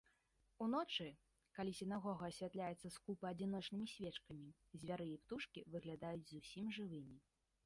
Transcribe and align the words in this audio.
Уночы, 0.67 1.05
калі 1.59 1.71
сінагога 1.81 2.23
асвятляецца 2.33 2.91
скупа 2.97 3.25
адзіночнымі 3.33 3.91
свечкамі, 3.93 4.49
звяры 4.79 5.07
і 5.11 5.21
птушкі 5.27 5.67
выглядаюць 5.77 6.29
зусім 6.33 6.65
жывымі. 6.81 7.17